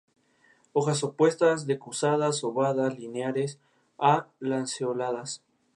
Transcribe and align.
Hojas 0.73 1.03
opuestas, 1.03 1.67
decusadas, 1.67 2.43
ovadas, 2.43 2.97
lineares 2.97 3.59
a 3.99 4.29
lanceoladas. 4.39 5.43